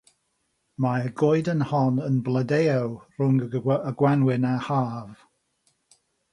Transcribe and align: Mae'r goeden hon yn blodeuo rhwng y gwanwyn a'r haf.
Mae'r 0.85 1.09
goeden 1.21 1.61
hon 1.73 1.99
yn 2.07 2.17
blodeuo 2.29 2.89
rhwng 3.21 3.39
y 3.91 3.95
gwanwyn 4.03 4.51
a'r 4.55 4.67
haf. 4.73 5.25